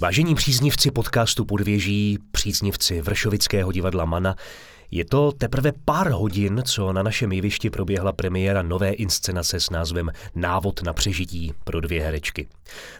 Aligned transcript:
Vážení 0.00 0.34
příznivci 0.34 0.90
podcastu 0.90 1.44
Podvěží, 1.44 2.18
příznivci 2.32 3.00
Vršovického 3.00 3.72
divadla 3.72 4.04
Mana, 4.04 4.36
je 4.90 5.04
to 5.04 5.32
teprve 5.32 5.72
pár 5.84 6.10
hodin, 6.10 6.62
co 6.64 6.92
na 6.92 7.02
našem 7.02 7.32
jevišti 7.32 7.70
proběhla 7.70 8.12
premiéra 8.12 8.62
nové 8.62 8.92
inscenace 8.92 9.60
s 9.60 9.70
názvem 9.70 10.10
Návod 10.34 10.82
na 10.82 10.92
přežití 10.92 11.52
pro 11.64 11.80
dvě 11.80 12.02
herečky. 12.02 12.48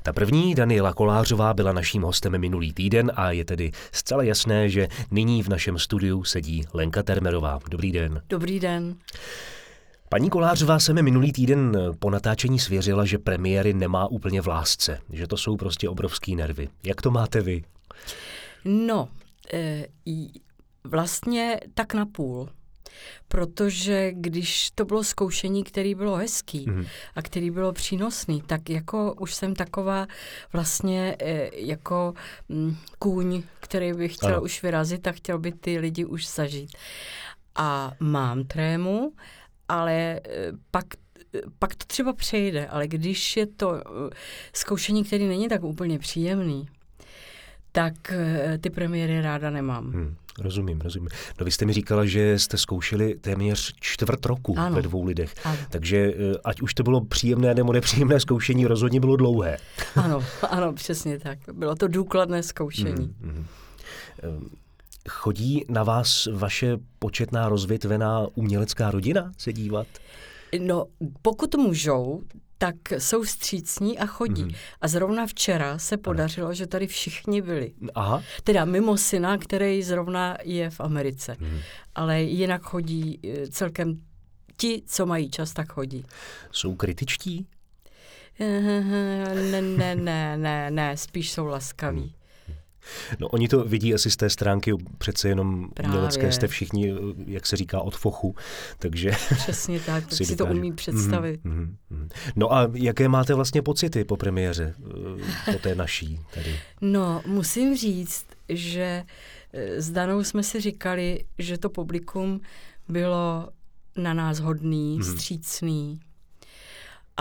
Ta 0.03 0.13
první, 0.13 0.55
Daniela 0.55 0.93
Kolářová, 0.93 1.55
byla 1.55 1.73
naším 1.73 2.03
hostem 2.03 2.39
minulý 2.39 2.73
týden 2.73 3.13
a 3.15 3.31
je 3.31 3.45
tedy 3.45 3.73
zcela 3.93 4.23
jasné, 4.23 4.71
že 4.71 4.89
nyní 5.11 5.43
v 5.43 5.49
našem 5.49 5.79
studiu 5.79 6.25
sedí 6.25 6.65
Lenka 6.75 7.03
Termerová. 7.03 7.59
Dobrý 7.71 7.93
den. 7.93 8.23
Dobrý 8.29 8.61
den. 8.61 8.97
Paní 10.13 10.31
Kolářová 10.31 10.79
se 10.79 10.93
mi 10.93 11.03
minulý 11.03 11.33
týden 11.33 11.77
po 11.99 12.11
natáčení 12.11 12.59
svěřila, 12.59 13.05
že 13.05 13.19
premiéry 13.19 13.75
nemá 13.75 14.07
úplně 14.07 14.41
v 14.41 14.47
lásce, 14.47 15.01
že 15.13 15.27
to 15.27 15.37
jsou 15.37 15.57
prostě 15.57 15.89
obrovský 15.89 16.37
nervy. 16.37 16.69
Jak 16.85 17.03
to 17.03 17.11
máte 17.11 17.41
vy? 17.41 17.65
No, 18.65 19.09
e, 19.53 19.87
vlastně 20.85 21.61
tak 21.75 21.95
na 21.95 22.07
půl. 22.07 22.49
Protože 23.29 24.13
když 24.13 24.71
to 24.71 24.85
bylo 24.85 25.05
zkoušení, 25.05 25.65
který 25.65 25.95
bylo 25.95 26.17
hezký 26.17 26.67
mm-hmm. 26.67 26.87
a 27.15 27.23
který 27.23 27.51
bylo 27.51 27.73
přínosný, 27.73 28.43
tak 28.47 28.71
jako 28.71 29.15
už 29.15 29.35
jsem 29.35 29.55
taková 29.55 30.07
vlastně 30.53 31.17
e, 31.19 31.51
jako 31.55 32.15
m, 32.49 32.77
kůň, 32.99 33.43
který 33.61 33.93
by 33.93 34.09
chtěl 34.09 34.35
ano. 34.35 34.43
už 34.43 34.63
vyrazit 34.63 35.07
a 35.07 35.13
chtěl 35.13 35.39
by 35.39 35.53
ty 35.53 35.79
lidi 35.79 36.05
už 36.05 36.29
zažít. 36.29 36.71
A 37.57 37.93
mám 38.01 38.45
trému, 38.45 39.13
ale 39.71 40.21
eh, 40.25 40.53
pak 40.71 40.85
pak 41.59 41.75
to 41.75 41.85
třeba 41.87 42.13
přejde, 42.13 42.67
ale 42.67 42.89
když 42.89 43.37
je 43.37 43.47
to 43.47 43.75
eh, 43.75 44.11
zkoušení, 44.53 45.05
který 45.05 45.29
není 45.29 45.49
tak 45.49 45.65
úplně 45.65 45.99
příjemný, 45.99 46.67
tak 47.73 48.13
eh, 48.13 48.59
ty 48.59 48.71
premiéry 48.71 49.21
ráda 49.21 49.51
nemám. 49.51 49.93
Hmm, 49.93 50.17
rozumím, 50.39 50.81
rozumím. 50.81 51.09
No 51.39 51.45
vy 51.45 51.51
jste 51.51 51.65
mi 51.65 51.73
říkala, 51.73 52.05
že 52.05 52.39
jste 52.39 52.59
zkoušeli 52.59 53.15
téměř 53.15 53.75
čtvrt 53.81 54.27
roku 54.27 54.55
ano. 54.59 54.77
ve 54.77 54.83
dvou 54.83 55.05
lidech. 55.05 55.35
Ano. 55.45 55.59
Takže 55.71 56.15
ať 56.45 56.61
už 56.61 56.75
to 56.75 56.83
bylo 56.83 57.05
příjemné 57.05 57.55
nebo 57.55 57.73
nepříjemné 57.73 58.21
zkoušení, 58.21 58.67
rozhodně 58.67 59.01
bylo 59.01 59.17
dlouhé. 59.17 59.57
Ano, 59.97 60.25
ano, 60.51 60.73
přesně 60.73 61.19
tak. 61.19 61.39
Bylo 61.53 61.75
to 61.75 61.89
důkladné 61.89 62.43
zkoušení. 62.43 63.15
Hmm, 63.23 63.47
hmm. 64.23 64.51
Chodí 65.09 65.65
na 65.69 65.83
vás 65.83 66.29
vaše 66.33 66.77
početná 66.99 67.49
rozvětvená 67.49 68.27
umělecká 68.35 68.91
rodina 68.91 69.33
se 69.39 69.53
dívat? 69.53 69.87
No, 70.59 70.87
pokud 71.23 71.55
můžou, 71.55 72.23
tak 72.59 72.75
jsou 72.99 73.25
střícní 73.25 73.99
a 73.99 74.07
chodí. 74.07 74.43
Mm. 74.43 74.51
A 74.81 74.89
zrovna 74.89 75.27
včera 75.27 75.79
se 75.79 75.97
podařilo, 75.97 76.47
ano. 76.47 76.55
že 76.55 76.67
tady 76.67 76.87
všichni 76.87 77.43
byli. 77.43 77.73
Aha. 77.95 78.23
Teda 78.45 78.65
mimo 78.65 78.97
syna, 78.97 79.39
který 79.39 79.83
zrovna 79.83 80.37
je 80.45 80.71
v 80.71 80.81
Americe. 80.81 81.37
Mm. 81.41 81.59
Ale 81.95 82.23
jinak 82.23 82.63
chodí 82.63 83.21
eh, 83.25 83.49
celkem 83.49 84.01
ti, 84.57 84.83
co 84.87 85.07
mají 85.07 85.31
čas, 85.31 85.53
tak 85.53 85.73
chodí. 85.73 86.05
Jsou 86.53 86.75
kritičtí? 86.75 87.47
Ne, 88.41 89.63
ne, 89.63 89.95
ne, 89.95 90.37
ne, 90.37 90.71
ne, 90.71 90.97
spíš 90.97 91.31
jsou 91.33 91.47
laskaví. 91.47 92.15
No 93.19 93.29
oni 93.29 93.49
to 93.49 93.65
vidí 93.65 93.95
asi 93.95 94.11
z 94.11 94.17
té 94.17 94.31
stránky, 94.31 94.73
přece 94.99 95.29
jenom 95.29 95.69
Právě. 95.75 95.91
umělecké 95.91 96.33
jste 96.33 96.47
všichni, 96.47 96.95
jak 97.27 97.47
se 97.47 97.57
říká, 97.57 97.81
od 97.81 97.97
fochu, 97.97 98.35
takže... 98.79 99.11
Přesně 99.37 99.81
tak, 99.81 100.05
tak 100.09 100.13
si, 100.13 100.27
si 100.27 100.37
to 100.37 100.47
umí 100.47 100.73
představit. 100.73 101.45
Mm, 101.45 101.53
mm, 101.53 101.77
mm. 101.91 102.09
No 102.37 102.53
a 102.53 102.71
jaké 102.75 103.09
máte 103.09 103.35
vlastně 103.35 103.63
pocity 103.63 104.05
po 104.05 104.17
premiéře, 104.17 104.75
eh, 105.49 105.53
po 105.53 105.59
té 105.59 105.75
naší 105.75 106.21
tady? 106.35 106.61
No, 106.81 107.23
musím 107.27 107.77
říct, 107.77 108.27
že 108.49 109.05
eh, 109.53 109.83
s 109.83 109.91
Danou 109.91 110.25
jsme 110.25 110.43
si 110.43 110.61
říkali, 110.61 111.25
že 111.39 111.59
to 111.59 111.71
publikum 111.71 112.41
bylo 112.89 113.49
na 113.97 114.15
nás 114.15 114.41
hodný, 114.41 114.97
mm. 114.97 115.05
střícný, 115.05 116.01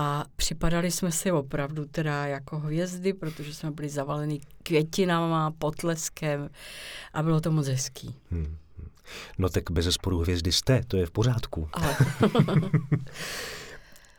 a 0.01 0.25
připadali 0.35 0.91
jsme 0.91 1.11
si 1.11 1.31
opravdu 1.31 1.85
teda 1.85 2.25
jako 2.25 2.59
hvězdy, 2.59 3.13
protože 3.13 3.53
jsme 3.53 3.71
byli 3.71 3.89
zavaleni 3.89 4.41
květinama, 4.63 5.51
potleskem 5.51 6.49
a 7.13 7.23
bylo 7.23 7.41
to 7.41 7.51
moc 7.51 7.67
hezký. 7.67 8.15
Hmm. 8.31 8.57
No 9.37 9.49
tak 9.49 9.71
bez 9.71 9.85
zesporu 9.85 10.19
hvězdy 10.19 10.51
jste, 10.51 10.81
to 10.87 10.97
je 10.97 11.05
v 11.05 11.11
pořádku. 11.11 11.69
Ale. 11.73 11.95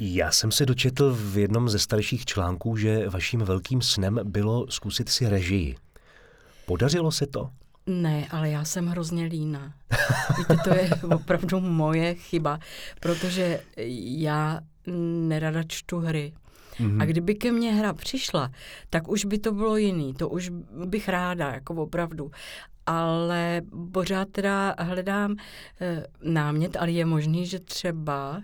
Já 0.00 0.30
jsem 0.30 0.52
se 0.52 0.66
dočetl 0.66 1.14
v 1.14 1.38
jednom 1.38 1.68
ze 1.68 1.78
starších 1.78 2.24
článků, 2.24 2.76
že 2.76 3.08
vaším 3.08 3.40
velkým 3.40 3.82
snem 3.82 4.20
bylo 4.24 4.70
zkusit 4.70 5.08
si 5.08 5.28
režii. 5.28 5.76
Podařilo 6.66 7.12
se 7.12 7.26
to? 7.26 7.50
Ne, 7.86 8.26
ale 8.30 8.50
já 8.50 8.64
jsem 8.64 8.86
hrozně 8.86 9.24
líná. 9.24 9.72
Víte, 10.38 10.56
to 10.64 10.74
je 10.74 10.90
opravdu 11.14 11.60
moje 11.60 12.14
chyba, 12.14 12.58
protože 13.00 13.60
já 14.16 14.60
nerada 15.28 15.62
čtu 15.62 15.98
hry. 15.98 16.32
Mm-hmm. 16.80 17.02
A 17.02 17.04
kdyby 17.04 17.34
ke 17.34 17.52
mně 17.52 17.72
hra 17.72 17.92
přišla, 17.92 18.50
tak 18.90 19.08
už 19.08 19.24
by 19.24 19.38
to 19.38 19.52
bylo 19.52 19.76
jiný, 19.76 20.14
to 20.14 20.28
už 20.28 20.50
bych 20.84 21.08
ráda, 21.08 21.54
jako 21.54 21.74
opravdu. 21.74 22.30
Ale 22.86 23.62
pořád 23.92 24.28
teda 24.28 24.74
hledám 24.78 25.36
e, 25.80 26.04
námět, 26.22 26.76
ale 26.76 26.90
je 26.90 27.04
možný, 27.04 27.46
že 27.46 27.60
třeba 27.60 28.42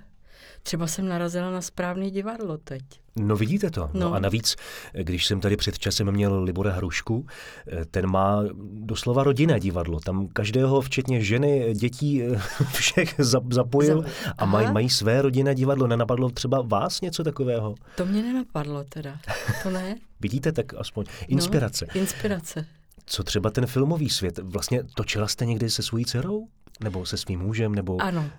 Třeba 0.66 0.87
jsem 0.87 1.09
narazila 1.09 1.50
na 1.50 1.60
správný 1.60 2.10
divadlo 2.10 2.59
teď. 2.59 2.82
No 3.16 3.37
vidíte 3.37 3.71
to. 3.71 3.81
No. 3.81 4.00
no 4.00 4.15
a 4.15 4.19
navíc, 4.19 4.56
když 4.93 5.27
jsem 5.27 5.41
tady 5.41 5.56
před 5.56 5.78
časem 5.78 6.12
měl 6.12 6.43
Libora 6.43 6.72
Hrušku, 6.72 7.27
eh, 7.69 7.84
ten 7.84 8.06
má 8.06 8.43
doslova 8.72 9.25
rodinné 9.25 9.60
divadlo. 9.60 10.00
Tam 10.00 10.28
každého, 10.28 10.81
včetně 10.81 11.21
ženy, 11.21 11.75
dětí, 11.75 12.22
eh, 12.22 12.41
všech 12.72 13.15
zapojil 13.19 14.04
a 14.38 14.44
mají, 14.44 14.72
mají 14.72 14.91
své 14.91 15.22
rodinné 15.22 15.54
divadlo. 15.54 15.87
Nenapadlo 15.87 16.31
třeba 16.31 16.62
vás 16.62 17.00
něco 17.00 17.25
takového? 17.25 17.75
To 17.97 18.06
mě 18.06 18.22
nenapadlo 18.22 18.84
teda. 18.84 19.19
To 19.62 19.71
ne. 19.71 19.97
Vidíte, 20.21 20.53
tak 20.53 20.75
aspoň 20.75 21.04
inspirace. 21.28 21.87
No, 21.94 22.00
inspirace. 22.00 22.66
Co 23.06 23.22
třeba 23.22 23.50
ten 23.50 23.66
filmový 23.66 24.10
svět? 24.10 24.38
Vlastně 24.38 24.84
točila 24.94 25.28
jste 25.28 25.47
někdy 25.47 25.71
se 25.71 25.83
svojí 25.83 26.04
dcerou? 26.04 26.48
Nebo 26.84 27.06
se 27.06 27.16
svým 27.16 27.41
mužem? 27.41 27.75
Nebo... 27.75 28.03
Ano, 28.03 28.31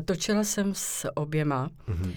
točila 0.00 0.44
jsem 0.44 0.74
s 0.74 1.08
oběma 1.14 1.70
mm-hmm. 1.88 2.16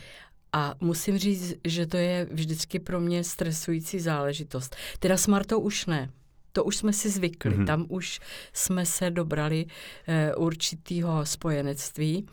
a 0.54 0.76
musím 0.80 1.18
říct, 1.18 1.54
že 1.64 1.86
to 1.86 1.98
je 1.98 2.28
vždycky 2.32 2.80
pro 2.80 3.00
mě 3.00 3.24
stresující 3.24 4.00
záležitost. 4.00 4.76
Teda 5.00 5.18
s 5.18 5.28
Martou 5.28 5.60
už 5.60 5.86
ne. 5.86 6.10
To 6.52 6.64
už 6.64 6.78
jsme 6.78 6.94
si 6.94 7.10
zvykli. 7.10 7.52
Mm-hmm. 7.52 7.66
Tam 7.66 7.86
už 7.90 8.20
jsme 8.54 8.86
se 8.86 9.12
dobrali 9.12 9.66
e, 10.08 10.36
určitýho 10.36 11.26
spojenectví. 11.26 12.28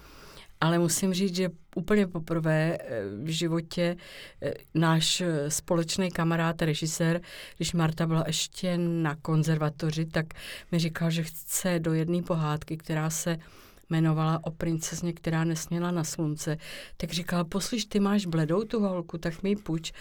Ale 0.61 0.79
musím 0.79 1.15
říct, 1.15 1.37
že 1.37 1.51
úplně 1.77 2.07
poprvé 2.07 2.79
eh, 2.81 3.03
v 3.23 3.29
životě 3.29 3.97
eh, 4.43 4.55
náš 4.75 5.23
společný 5.49 6.11
kamarád, 6.11 6.63
režisér, 6.63 7.21
když 7.57 7.73
Marta 7.73 8.07
byla 8.07 8.25
ještě 8.27 8.79
na 8.79 9.17
konzervatoři, 9.17 10.07
tak 10.07 10.27
mi 10.73 10.79
říkal, 10.79 11.11
že 11.11 11.23
chce 11.23 11.79
do 11.79 11.93
jedné 11.93 12.23
pohádky, 12.23 12.77
která 12.77 13.11
se 13.11 13.39
jmenovala 13.91 14.41
o 14.45 14.51
princezně, 14.51 15.13
která 15.13 15.45
nesměla 15.45 15.91
na 15.91 16.05
slunce, 16.05 16.59
tak 16.97 17.11
říkala, 17.11 17.45
poslyš, 17.45 17.85
ty 17.85 18.01
máš 18.01 18.27
bledou 18.27 18.65
tu 18.65 18.81
holku, 18.81 19.19
tak 19.19 19.43
mi 19.43 19.57
půjč. 19.57 19.93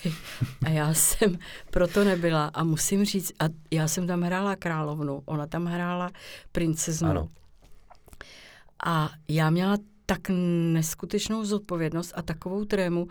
a 0.66 0.68
já 0.68 0.94
jsem 0.94 1.38
proto 1.70 2.04
nebyla 2.04 2.46
a 2.54 2.64
musím 2.64 3.04
říct, 3.04 3.32
a 3.40 3.44
já 3.70 3.88
jsem 3.88 4.06
tam 4.06 4.22
hrála 4.22 4.56
královnu, 4.56 5.22
ona 5.24 5.46
tam 5.46 5.64
hrála 5.64 6.10
princeznu. 6.52 7.08
Ano. 7.08 7.28
A 8.84 9.10
já 9.28 9.50
měla 9.50 9.76
tak 10.12 10.28
neskutečnou 10.72 11.44
zodpovědnost 11.44 12.12
a 12.16 12.22
takovou 12.22 12.64
trému, 12.64 13.08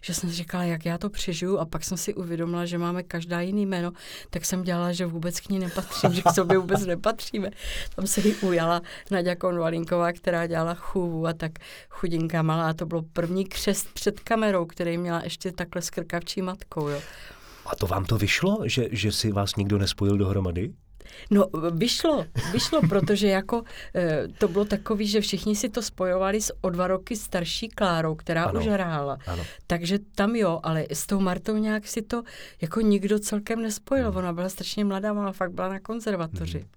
že 0.00 0.14
jsem 0.14 0.30
říkala, 0.30 0.64
jak 0.64 0.84
já 0.84 0.98
to 0.98 1.10
přežiju 1.10 1.58
a 1.58 1.64
pak 1.64 1.84
jsem 1.84 1.98
si 1.98 2.14
uvědomila, 2.14 2.66
že 2.66 2.78
máme 2.78 3.02
každá 3.02 3.40
jiný 3.40 3.66
jméno, 3.66 3.92
tak 4.30 4.44
jsem 4.44 4.62
dělala, 4.62 4.92
že 4.92 5.06
vůbec 5.06 5.40
k 5.40 5.48
ní 5.48 5.58
nepatřím, 5.58 6.12
že 6.12 6.22
k 6.22 6.34
sobě 6.34 6.58
vůbec 6.58 6.86
nepatříme. 6.86 7.50
Tam 7.96 8.06
se 8.06 8.20
jí 8.20 8.34
ujala 8.34 8.82
Nadia 9.10 9.36
Konvalinková, 9.36 10.12
která 10.12 10.46
dělala 10.46 10.74
chůvu 10.74 11.26
a 11.26 11.32
tak 11.32 11.52
chudinka 11.88 12.42
malá. 12.42 12.68
A 12.68 12.72
to 12.72 12.86
bylo 12.86 13.02
první 13.02 13.44
křest 13.44 13.88
před 13.94 14.20
kamerou, 14.20 14.66
který 14.66 14.98
měla 14.98 15.20
ještě 15.24 15.52
takhle 15.52 15.82
skrkavčí 15.82 16.42
matkou. 16.42 16.88
Jo. 16.88 17.00
A 17.66 17.76
to 17.76 17.86
vám 17.86 18.04
to 18.04 18.18
vyšlo, 18.18 18.58
že, 18.64 18.88
že 18.90 19.12
si 19.12 19.32
vás 19.32 19.56
nikdo 19.56 19.78
nespojil 19.78 20.18
dohromady? 20.18 20.72
No, 21.30 21.46
vyšlo, 21.74 22.26
vyšlo, 22.52 22.80
protože 22.88 23.28
jako 23.28 23.62
e, 23.94 24.28
to 24.38 24.48
bylo 24.48 24.64
takový, 24.64 25.06
že 25.06 25.20
všichni 25.20 25.56
si 25.56 25.68
to 25.68 25.82
spojovali 25.82 26.40
s 26.40 26.54
o 26.60 26.70
dva 26.70 26.86
roky 26.86 27.16
starší 27.16 27.68
Klárou, 27.68 28.14
která 28.14 28.44
ano, 28.44 28.60
už 28.60 28.66
hrála. 28.66 29.18
Ano. 29.26 29.44
Takže 29.66 29.98
tam 30.14 30.36
jo, 30.36 30.60
ale 30.62 30.86
s 30.90 31.06
tou 31.06 31.20
Martou 31.20 31.56
nějak 31.56 31.86
si 31.86 32.02
to 32.02 32.22
jako 32.60 32.80
nikdo 32.80 33.18
celkem 33.18 33.62
nespojil. 33.62 34.08
Hmm. 34.08 34.16
Ona 34.16 34.32
byla 34.32 34.48
strašně 34.48 34.84
mladá, 34.84 35.12
ona 35.12 35.32
fakt 35.32 35.52
byla 35.52 35.68
na 35.68 35.80
konzervatoři. 35.80 36.58
Hmm. 36.58 36.68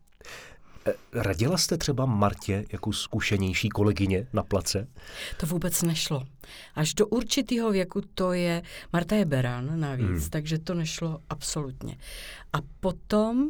Eh, 0.87 0.93
radila 1.13 1.57
jste 1.57 1.77
třeba 1.77 2.05
Martě 2.05 2.65
jako 2.71 2.93
zkušenější 2.93 3.69
kolegyně 3.69 4.27
na 4.33 4.43
place? 4.43 4.87
To 5.37 5.45
vůbec 5.45 5.81
nešlo. 5.81 6.23
Až 6.75 6.93
do 6.93 7.07
určitého 7.07 7.71
věku 7.71 8.01
to 8.15 8.33
je, 8.33 8.61
Marta 8.93 9.15
je 9.15 9.25
beran 9.25 9.79
navíc, 9.79 10.07
hmm. 10.07 10.29
takže 10.29 10.59
to 10.59 10.73
nešlo 10.73 11.19
absolutně. 11.29 11.97
A 12.53 12.57
potom 12.79 13.49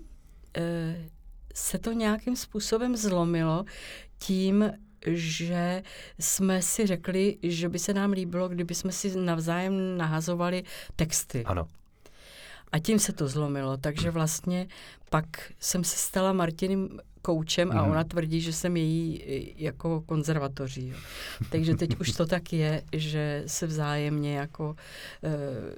se 1.53 1.79
to 1.79 1.91
nějakým 1.91 2.35
způsobem 2.35 2.97
zlomilo 2.97 3.65
tím, 4.17 4.71
že 5.07 5.83
jsme 6.19 6.61
si 6.61 6.87
řekli, 6.87 7.37
že 7.43 7.69
by 7.69 7.79
se 7.79 7.93
nám 7.93 8.11
líbilo, 8.11 8.49
kdyby 8.49 8.75
jsme 8.75 8.91
si 8.91 9.17
navzájem 9.17 9.97
nahazovali 9.97 10.63
texty. 10.95 11.43
Ano. 11.43 11.67
A 12.71 12.79
tím 12.79 12.99
se 12.99 13.13
to 13.13 13.27
zlomilo, 13.27 13.77
takže 13.77 14.11
vlastně 14.11 14.67
pak 15.09 15.25
jsem 15.59 15.83
se 15.83 15.97
stala 15.97 16.33
Martiným 16.33 16.99
koučem 17.21 17.71
a 17.71 17.81
mhm. 17.81 17.91
ona 17.91 18.03
tvrdí, 18.03 18.41
že 18.41 18.53
jsem 18.53 18.77
její 18.77 19.21
jako 19.57 20.01
konzervatoří. 20.01 20.87
Jo. 20.87 20.97
Takže 21.49 21.75
teď 21.75 21.99
už 21.99 22.11
to 22.11 22.25
tak 22.25 22.53
je, 22.53 22.83
že 22.93 23.43
se 23.47 23.67
vzájemně 23.67 24.37
jako 24.37 24.69
uh, 24.69 25.31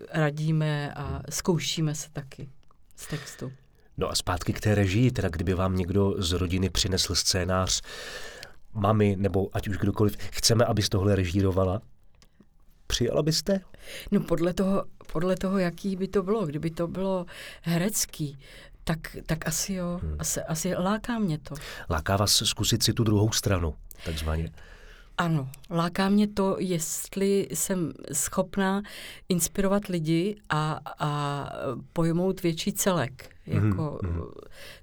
radíme 0.10 0.94
a 0.94 1.22
zkoušíme 1.30 1.96
se 1.96 2.10
taky 2.14 2.50
z 2.96 3.08
textu. 3.08 3.52
No 3.98 4.10
a 4.10 4.16
zpátky 4.16 4.54
k 4.54 4.62
té 4.62 4.76
režii, 4.76 5.12
teda 5.12 5.30
kdyby 5.30 5.54
vám 5.54 5.76
někdo 5.76 6.16
z 6.18 6.32
rodiny 6.32 6.70
přinesl 6.70 7.16
scénář, 7.16 7.82
mami 8.74 9.16
nebo 9.20 9.50
ať 9.54 9.68
už 9.68 9.78
kdokoliv, 9.78 10.18
chceme, 10.18 10.66
abys 10.66 10.90
tohle 10.90 11.16
režírovala, 11.16 11.82
přijala 12.88 13.24
byste? 13.24 13.60
No 14.12 14.20
podle 14.20 14.54
toho, 14.54 14.86
podle 15.12 15.36
toho, 15.36 15.58
jaký 15.58 15.96
by 15.96 16.08
to 16.08 16.24
bylo. 16.24 16.46
Kdyby 16.46 16.70
to 16.70 16.88
bylo 16.88 17.26
herecký, 17.62 18.38
tak, 18.84 19.18
tak 19.26 19.48
asi 19.48 19.74
jo, 19.74 20.00
hmm. 20.04 20.16
asi, 20.20 20.42
asi 20.42 20.76
láká 20.76 21.20
mě 21.20 21.38
to. 21.38 21.56
Láká 21.90 22.18
vás 22.18 22.32
zkusit 22.32 22.84
si 22.84 22.94
tu 22.94 23.04
druhou 23.04 23.32
stranu, 23.32 23.76
takzvaně. 24.06 24.52
Ano, 25.18 25.50
láká 25.70 26.10
mě 26.10 26.28
to, 26.28 26.56
jestli 26.60 27.48
jsem 27.52 27.94
schopná 28.14 28.82
inspirovat 29.30 29.86
lidi 29.86 30.36
a, 30.50 30.80
a 31.00 31.50
pojmout 31.94 32.44
větší 32.44 32.74
celek. 32.74 33.37
Mhm, 33.48 33.70
jako, 33.70 34.00
mm 34.04 34.22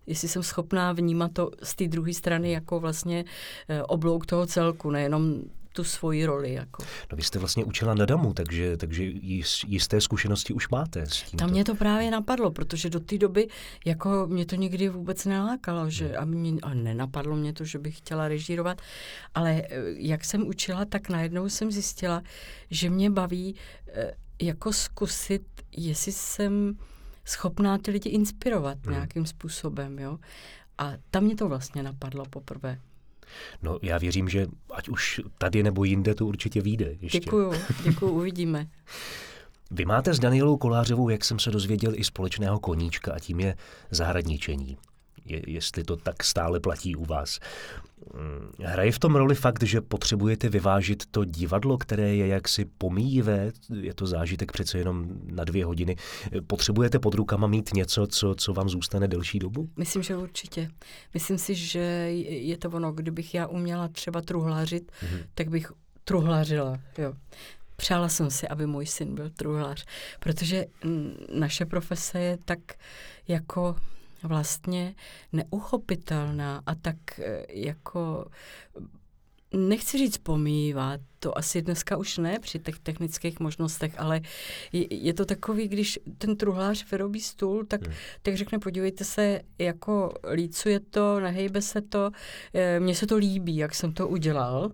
Jestli 0.07 0.29
jsem 0.29 0.43
schopná 0.43 0.93
vnímat 0.93 1.33
to 1.33 1.51
z 1.63 1.75
té 1.75 1.89
druhé 1.89 2.15
strany 2.15 2.53
jako 2.53 2.81
vlastně 2.81 3.25
eh, 3.69 3.83
oblouk 3.83 4.27
toho 4.27 4.47
celku, 4.47 4.91
nejenom 4.91 5.41
tu 5.73 5.85
svoji 5.85 6.27
roli. 6.27 6.53
Jako. 6.53 6.83
No 7.11 7.17
vy 7.17 7.23
jste 7.23 7.39
vlastně 7.39 7.65
učila 7.65 7.95
na 7.95 8.07
damu, 8.07 8.33
takže, 8.33 8.77
takže 8.77 9.05
jisté 9.67 10.01
zkušenosti 10.01 10.53
už 10.53 10.69
máte 10.69 11.07
s 11.07 11.23
tímto. 11.23 11.37
Tam 11.37 11.51
mě 11.51 11.65
to 11.65 11.75
právě 11.75 12.11
napadlo, 12.11 12.51
protože 12.51 12.91
do 12.91 13.01
té 13.01 13.19
doby 13.19 13.49
jako 13.85 14.27
mě 14.27 14.47
to 14.47 14.57
nikdy 14.57 14.89
vůbec 14.89 15.25
nelákalo, 15.25 15.91
že 15.91 16.07
hmm. 16.07 16.17
a, 16.19 16.25
mě, 16.25 16.53
a 16.63 16.75
nenapadlo 16.75 17.37
mě 17.37 17.53
to, 17.53 17.65
že 17.65 17.79
bych 17.79 17.99
chtěla 17.99 18.29
režírovat, 18.29 18.83
ale 19.35 19.63
eh, 19.63 19.83
jak 19.97 20.25
jsem 20.25 20.47
učila, 20.47 20.85
tak 20.85 21.09
najednou 21.09 21.49
jsem 21.49 21.73
zjistila, 21.73 22.23
že 22.71 22.91
mě 22.91 23.11
baví 23.11 23.55
jako 24.43 24.73
zkusit, 24.73 25.43
jestli 25.77 26.13
jsem 26.13 26.79
schopná 27.25 27.79
ty 27.79 27.91
lidi 27.91 28.09
inspirovat 28.09 28.79
hmm. 28.85 28.95
nějakým 28.95 29.27
způsobem, 29.27 29.99
jo. 29.99 30.19
A 30.79 30.93
tam 31.11 31.25
mě 31.25 31.37
to 31.37 31.49
vlastně 31.49 31.83
napadlo 31.83 32.25
poprvé. 32.31 32.79
No 33.63 33.79
já 33.83 33.99
věřím, 33.99 34.29
že 34.29 34.47
ať 34.71 34.89
už 34.89 35.21
tady 35.39 35.63
nebo 35.63 35.85
jinde 35.85 36.15
to 36.15 36.27
určitě 36.27 36.61
vyjde. 36.61 36.95
Ještě. 37.01 37.21
Děkuju, 37.21 37.53
děkuju, 37.85 38.13
uvidíme. 38.13 38.67
Vy 39.71 39.85
máte 39.85 40.15
s 40.15 40.19
Danielou 40.19 40.57
Kolářovou, 40.57 41.09
jak 41.09 41.25
jsem 41.25 41.39
se 41.39 41.51
dozvěděl, 41.51 41.93
i 41.95 42.05
společného 42.05 42.59
koníčka 42.59 43.13
a 43.13 43.19
tím 43.19 43.41
je 43.41 43.57
zahradničení 43.91 44.79
je, 45.25 45.43
jestli 45.47 45.85
to 45.85 45.97
tak 45.97 46.25
stále 46.25 46.61
platí 46.61 46.97
u 46.97 47.05
vás. 47.05 47.39
Mm, 48.15 48.53
hraje 48.59 48.93
v 48.93 48.99
tom 48.99 49.17
roli 49.17 49.35
fakt, 49.35 49.63
že 49.63 49.81
potřebujete 49.81 50.49
vyvážit 50.49 51.03
to 51.11 51.25
divadlo, 51.25 51.79
které 51.79 52.15
je 52.15 52.27
jaksi 52.27 52.65
pomíjivé, 52.79 53.53
je 53.81 53.95
to 53.95 54.07
zážitek 54.07 54.53
přece 54.53 54.79
jenom 54.79 55.09
na 55.27 55.45
dvě 55.45 55.65
hodiny. 55.65 55.97
Potřebujete 56.47 56.99
pod 56.99 57.15
rukama 57.15 57.47
mít 57.47 57.75
něco, 57.75 58.07
co, 58.07 58.35
co 58.35 58.53
vám 58.53 58.69
zůstane 58.69 59.09
delší 59.09 59.39
dobu? 59.39 59.69
Myslím, 59.77 60.03
že 60.03 60.17
určitě. 60.17 60.71
Myslím 61.15 61.39
si, 61.39 61.55
že 61.55 61.79
je 62.29 62.57
to 62.59 62.71
ono, 62.71 62.93
kdybych 62.93 63.35
já 63.35 63.47
uměla 63.47 63.89
třeba 63.89 64.21
truhlařit, 64.21 64.93
mm-hmm. 64.93 65.25
tak 65.35 65.49
bych 65.49 65.73
truhlařila. 66.05 66.79
Jo. 66.99 67.13
Přála 67.77 68.09
jsem 68.09 68.31
si, 68.31 68.49
aby 68.49 68.67
můj 68.67 68.87
syn 68.87 69.15
byl 69.15 69.31
truhlář, 69.31 69.85
protože 70.21 70.65
naše 71.35 71.67
profese 71.67 72.21
je 72.21 72.39
tak 72.45 72.59
jako 73.29 73.77
vlastně 74.25 74.95
neuchopitelná 75.33 76.63
a 76.67 76.75
tak 76.75 76.97
eh, 77.19 77.47
jako 77.49 78.27
nechci 79.57 79.99
říct 79.99 80.19
pomývat, 80.19 81.01
to 81.19 81.39
asi 81.39 81.63
dneska 81.63 81.97
už 81.97 82.19
ne 82.19 82.39
při 82.39 82.59
těch 82.59 82.79
technických 82.79 83.41
možnostech, 83.41 83.95
ale 83.99 84.21
je, 84.73 84.95
je 84.95 85.15
to 85.15 85.25
takový, 85.25 85.69
když 85.69 85.99
ten 86.19 86.37
truhlář 86.37 86.91
vyrobí 86.91 87.21
stůl, 87.21 87.65
tak, 87.65 87.87
hmm. 87.87 87.95
tak 88.23 88.37
řekne, 88.37 88.59
podívejte 88.59 89.05
se, 89.05 89.41
jako 89.59 90.15
lícuje 90.33 90.81
to, 90.81 91.21
nehejbe 91.21 91.63
se 91.63 91.81
to, 91.81 92.11
eh, 92.55 92.81
mně 92.81 92.95
se 92.95 93.07
to 93.07 93.17
líbí, 93.17 93.57
jak 93.57 93.75
jsem 93.75 93.93
to 93.93 94.09
udělal 94.09 94.73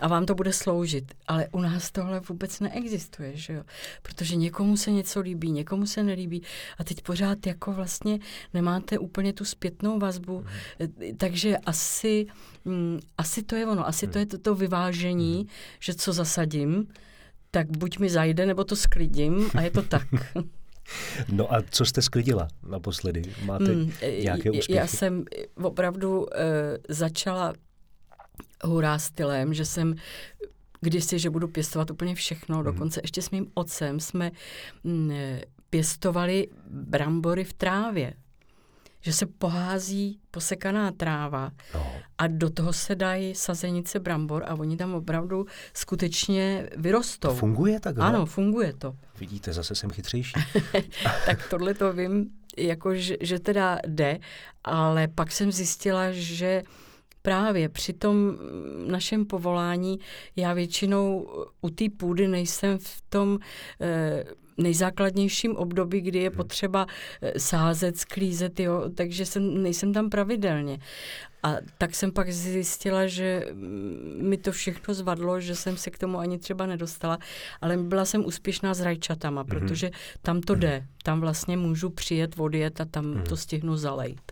a 0.00 0.08
vám 0.08 0.26
to 0.26 0.34
bude 0.34 0.52
sloužit. 0.52 1.14
Ale 1.26 1.48
u 1.52 1.60
nás 1.60 1.90
tohle 1.90 2.20
vůbec 2.20 2.60
neexistuje, 2.60 3.36
že 3.36 3.52
jo? 3.52 3.62
Protože 4.02 4.36
někomu 4.36 4.76
se 4.76 4.90
něco 4.90 5.20
líbí, 5.20 5.50
někomu 5.50 5.86
se 5.86 6.02
nelíbí 6.02 6.42
a 6.78 6.84
teď 6.84 7.02
pořád 7.02 7.46
jako 7.46 7.72
vlastně 7.72 8.18
nemáte 8.54 8.98
úplně 8.98 9.32
tu 9.32 9.44
zpětnou 9.44 9.98
vazbu, 9.98 10.44
mm. 10.80 11.16
takže 11.16 11.56
asi, 11.56 12.26
mm, 12.64 13.00
asi 13.18 13.42
to 13.42 13.56
je 13.56 13.66
ono, 13.66 13.88
asi 13.88 14.06
mm. 14.06 14.12
to 14.12 14.18
je 14.18 14.26
to, 14.26 14.38
to 14.38 14.54
vyvážení, 14.54 15.38
mm. 15.38 15.48
že 15.80 15.94
co 15.94 16.12
zasadím, 16.12 16.88
tak 17.50 17.76
buď 17.76 17.98
mi 17.98 18.10
zajde, 18.10 18.46
nebo 18.46 18.64
to 18.64 18.76
sklidím 18.76 19.50
a 19.54 19.60
je 19.60 19.70
to 19.70 19.82
tak. 19.82 20.08
No 21.32 21.54
a 21.54 21.62
co 21.70 21.84
jste 21.84 22.02
sklidila 22.02 22.48
naposledy? 22.68 23.22
Máte 23.44 23.72
mm, 23.72 23.92
nějaké 24.22 24.50
úspěchy? 24.50 24.72
Já 24.72 24.86
jsem 24.86 25.24
opravdu 25.62 26.20
uh, 26.20 26.26
začala 26.88 27.54
hurá 28.64 28.98
stylem, 28.98 29.54
že 29.54 29.64
jsem 29.64 29.94
kdysi, 30.80 31.18
že 31.18 31.30
budu 31.30 31.48
pěstovat 31.48 31.90
úplně 31.90 32.14
všechno, 32.14 32.58
mm. 32.58 32.64
dokonce 32.64 33.00
ještě 33.02 33.22
s 33.22 33.30
mým 33.30 33.46
otcem 33.54 34.00
jsme 34.00 34.30
mm, 34.84 35.12
pěstovali 35.70 36.48
brambory 36.70 37.44
v 37.44 37.52
trávě. 37.52 38.14
Že 39.00 39.12
se 39.12 39.26
pohází 39.26 40.20
posekaná 40.30 40.92
tráva 40.92 41.52
no. 41.74 41.92
a 42.18 42.26
do 42.26 42.50
toho 42.50 42.72
se 42.72 42.94
dají 42.94 43.34
sazenice 43.34 44.00
brambor 44.00 44.44
a 44.46 44.54
oni 44.54 44.76
tam 44.76 44.94
opravdu 44.94 45.46
skutečně 45.74 46.68
vyrostou. 46.76 47.28
To 47.28 47.34
funguje 47.34 47.80
tak? 47.80 47.96
Ano, 47.98 48.26
funguje 48.26 48.72
to. 48.72 48.96
Vidíte, 49.18 49.52
zase 49.52 49.74
jsem 49.74 49.90
chytřejší. 49.90 50.32
tak 51.26 51.48
tohle 51.48 51.74
to 51.74 51.92
vím, 51.92 52.30
jako 52.58 52.94
že, 52.94 53.16
že 53.20 53.38
teda 53.38 53.78
jde, 53.86 54.18
ale 54.64 55.08
pak 55.08 55.32
jsem 55.32 55.52
zjistila, 55.52 56.04
že 56.10 56.62
právě 57.26 57.68
při 57.68 57.92
tom 57.92 58.38
našem 58.86 59.26
povolání 59.26 59.98
já 60.36 60.52
většinou 60.52 61.28
u 61.60 61.70
té 61.70 61.84
půdy 61.96 62.28
nejsem 62.28 62.78
v 62.78 63.02
tom 63.08 63.38
eh, 63.80 64.24
nejzákladnějším 64.58 65.56
období, 65.56 66.00
kdy 66.00 66.18
je 66.18 66.28
hmm. 66.28 66.36
potřeba 66.36 66.86
eh, 67.22 67.40
sázet, 67.40 67.98
sklízet, 67.98 68.60
jo, 68.60 68.84
takže 68.94 69.26
jsem, 69.26 69.62
nejsem 69.62 69.92
tam 69.92 70.10
pravidelně. 70.10 70.78
A 71.42 71.56
tak 71.78 71.94
jsem 71.94 72.12
pak 72.12 72.32
zjistila, 72.32 73.06
že 73.06 73.46
mi 74.20 74.36
to 74.36 74.52
všechno 74.52 74.94
zvadlo, 74.94 75.40
že 75.40 75.54
jsem 75.54 75.76
se 75.76 75.90
k 75.90 75.98
tomu 75.98 76.18
ani 76.18 76.38
třeba 76.38 76.66
nedostala, 76.66 77.18
ale 77.60 77.76
byla 77.76 78.04
jsem 78.04 78.24
úspěšná 78.24 78.74
s 78.74 78.80
rajčatama, 78.80 79.44
mm-hmm. 79.44 79.48
protože 79.48 79.90
tam 80.22 80.40
to 80.40 80.54
jde. 80.54 80.86
Tam 81.02 81.20
vlastně 81.20 81.56
můžu 81.56 81.90
přijet, 81.90 82.34
odjet 82.38 82.80
a 82.80 82.84
tam 82.84 83.04
mm-hmm. 83.04 83.22
to 83.22 83.36
stihnu 83.36 83.76
zalejt. 83.76 84.23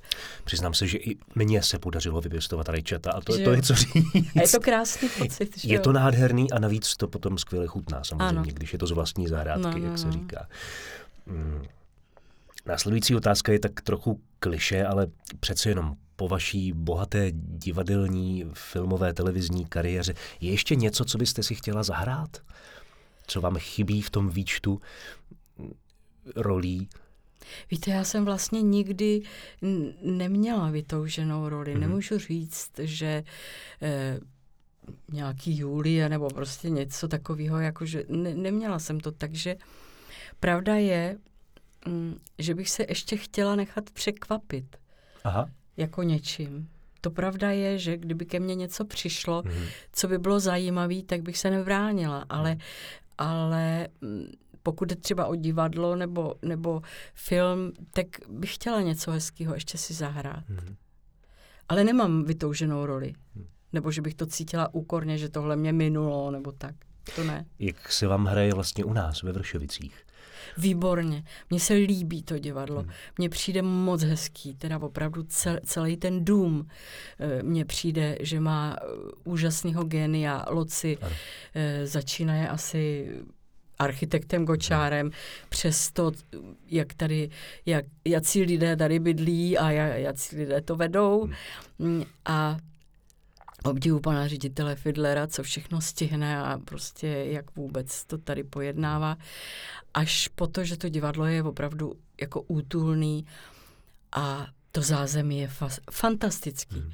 Přiznám 0.45 0.75
se, 0.75 0.87
že 0.87 0.99
i 0.99 1.17
mně 1.35 1.63
se 1.63 1.79
podařilo 1.79 2.21
vypěstovat 2.21 2.69
rajčata 2.69 3.11
a 3.13 3.21
to, 3.21 3.45
to 3.45 3.53
je 3.53 3.63
co 3.63 3.75
říct. 3.75 3.95
A 4.37 4.41
je 4.41 4.49
to 4.49 4.61
krásný 4.61 5.09
pocit. 5.19 5.59
Že 5.59 5.75
je 5.75 5.81
to 5.81 5.93
nádherný 5.93 6.53
a 6.53 6.59
navíc 6.59 6.97
to 6.97 7.09
potom 7.09 7.39
skvěle 7.39 7.67
chutná 7.67 8.05
samozřejmě, 8.05 8.39
ano. 8.39 8.43
když 8.53 8.73
je 8.73 8.79
to 8.79 8.87
z 8.87 8.91
vlastní 8.91 9.29
zahrádky, 9.29 9.63
no, 9.63 9.79
no, 9.79 9.85
jak 9.85 9.99
se 9.99 10.07
no. 10.07 10.13
říká. 10.13 10.49
Mm. 11.27 11.63
Následující 12.67 13.17
otázka 13.17 13.53
je 13.53 13.59
tak 13.59 13.81
trochu 13.81 14.21
kliše, 14.39 14.87
ale 14.87 15.07
přece 15.41 15.69
jenom 15.69 15.97
po 16.17 16.29
vaší 16.29 16.73
bohaté 16.73 17.33
divadelní, 17.35 18.45
filmové, 18.53 19.15
televizní 19.15 19.67
kariéře 19.67 20.15
je 20.41 20.51
ještě 20.51 20.75
něco, 20.75 21.05
co 21.05 21.19
byste 21.19 21.43
si 21.43 21.55
chtěla 21.55 21.83
zahrát? 21.83 22.37
Co 23.27 23.41
vám 23.41 23.57
chybí 23.57 24.03
v 24.03 24.11
tom 24.11 24.29
výčtu 24.29 24.81
rolí? 26.37 26.89
Víte, 27.71 27.91
já 27.91 28.05
jsem 28.05 28.25
vlastně 28.25 28.63
nikdy 28.63 29.23
neměla 30.03 30.71
vytouženou 30.71 31.49
roli. 31.49 31.75
Mm-hmm. 31.75 31.81
Nemůžu 31.81 32.19
říct, 32.19 32.71
že 32.79 33.25
eh, 33.83 34.21
nějaký 35.13 35.59
Julie 35.59 36.09
nebo 36.09 36.29
prostě 36.29 36.71
něco 36.71 37.09
takového, 37.09 37.61
jakože 37.61 38.05
ne, 38.09 38.35
neměla 38.35 38.79
jsem 38.79 39.01
to, 39.01 39.13
takže 39.13 39.57
pravda 40.41 40.75
je, 40.75 41.19
mm, 41.87 42.19
že 42.39 42.55
bych 42.55 42.71
se 42.71 42.87
ještě 42.89 43.17
chtěla 43.17 43.57
nechat 43.57 43.91
překvapit. 43.91 44.77
Aha. 45.25 45.49
Jako 45.77 46.03
něčím. 46.03 46.69
to 47.01 47.11
pravda 47.11 47.51
je, 47.51 47.79
že 47.79 47.97
kdyby 47.97 48.27
ke 48.27 48.41
mně 48.41 48.55
něco 48.55 48.85
přišlo, 48.85 49.43
mm. 49.47 49.65
co 49.93 50.09
by 50.09 50.19
bylo 50.19 50.41
zajímavé, 50.41 51.03
tak 51.07 51.23
bych 51.23 51.39
se 51.39 51.51
nebránila, 51.51 52.27
ale, 52.29 52.57
ale 53.19 53.89
mm, 54.01 54.33
pokud 54.63 54.91
je 54.91 54.97
třeba 54.97 55.27
o 55.27 55.35
divadlo 55.35 55.97
nebo, 55.97 56.35
nebo 56.43 56.83
film, 57.15 57.73
tak 57.91 58.07
bych 58.29 58.55
chtěla 58.55 58.81
něco 58.81 59.11
hezkého 59.11 59.55
ještě 59.55 59.79
si 59.79 59.95
zahrát. 59.95 60.49
Mm. 60.49 60.77
Ale 61.69 61.85
nemám 61.85 62.25
vytouženou 62.25 62.87
roli. 62.87 63.13
Mm. 63.35 63.47
Nebo 63.73 63.91
že 63.91 64.03
bych 64.03 64.15
to 64.15 64.27
cítila 64.27 64.75
úkorně, 64.75 65.19
že 65.19 65.29
tohle 65.29 65.57
mě 65.57 65.73
minulo, 65.73 66.31
nebo 66.31 66.53
tak. 66.53 66.75
To 67.17 67.25
ne. 67.25 67.47
Jak 67.59 67.93
se 67.93 68.07
vám 68.07 68.25
hraje 68.25 68.55
vlastně 68.55 68.85
u 68.85 68.93
nás 68.93 69.23
ve 69.23 69.33
Vršovicích? 69.33 70.07
Výborně. 70.59 71.25
Mně 71.51 71.61
se 71.61 71.75
líbí 71.75 72.23
to 72.23 72.39
divadlo. 72.39 72.81
Hmm. 72.81 72.91
Mně 73.19 73.29
přijde 73.29 73.63
moc 73.63 74.03
hezký, 74.03 74.55
teda 74.55 74.79
opravdu 74.79 75.23
cel, 75.23 75.59
celý 75.65 75.97
ten 75.97 76.25
dům. 76.25 76.69
Eh, 77.19 77.43
mně 77.43 77.65
přijde, 77.65 78.17
že 78.21 78.41
má 78.41 78.77
eh, 78.77 78.85
úžasného 79.25 79.85
genia. 79.85 80.45
Loci 80.49 80.99
e, 81.55 81.87
začínaje 81.87 82.49
asi 82.49 83.11
architektem 83.83 84.45
Gočárem, 84.45 85.11
přes 85.49 85.91
to, 85.91 86.13
jak 86.67 86.95
tady, 86.95 87.31
jak, 87.67 87.85
jací 88.05 88.43
lidé 88.43 88.77
tady 88.77 88.99
bydlí 88.99 89.59
a 89.59 89.71
jak, 89.71 90.17
lidé 90.33 90.61
to 90.61 90.77
vedou. 90.77 91.29
Hmm. 91.81 92.05
A 92.25 92.57
obdivu 93.65 94.01
pana 94.01 94.29
ředitele 94.29 94.77
Fidlera, 94.77 95.27
co 95.27 95.43
všechno 95.43 95.81
stihne 95.81 96.39
a 96.39 96.59
prostě 96.65 97.09
jak 97.09 97.57
vůbec 97.57 98.05
to 98.05 98.19
tady 98.19 98.45
pojednává. 98.45 99.17
Až 99.95 100.29
po 100.29 100.47
to, 100.47 100.65
že 100.65 100.77
to 100.77 100.89
divadlo 100.89 101.27
je 101.27 101.43
opravdu 101.43 101.95
jako 102.21 102.43
útulný 102.43 103.27
a 104.13 104.47
to 104.73 104.83
zázemí 104.83 105.39
je 105.39 105.49
fa- 105.49 105.83
fantastický. 105.91 106.81
Hmm. 106.81 106.93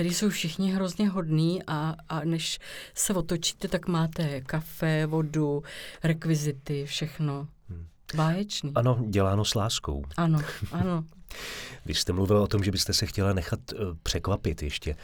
Tady 0.00 0.14
jsou 0.14 0.28
všichni 0.28 0.72
hrozně 0.72 1.08
hodní 1.08 1.62
a, 1.66 1.94
a 2.08 2.24
než 2.24 2.58
se 2.94 3.14
otočíte, 3.14 3.68
tak 3.68 3.86
máte 3.86 4.40
kafe, 4.40 5.06
vodu, 5.06 5.62
rekvizity, 6.04 6.86
všechno. 6.86 7.48
Hmm. 7.68 7.86
Báječný. 8.14 8.72
Ano, 8.74 9.04
děláno 9.08 9.44
s 9.44 9.54
láskou. 9.54 10.04
Ano, 10.16 10.38
ano. 10.72 11.04
Vy 11.86 11.94
jste 11.94 12.12
mluvil 12.12 12.36
o 12.36 12.46
tom, 12.46 12.64
že 12.64 12.70
byste 12.70 12.92
se 12.92 13.06
chtěla 13.06 13.32
nechat 13.32 13.60
uh, 13.72 13.78
překvapit 14.02 14.62
ještě. 14.62 14.96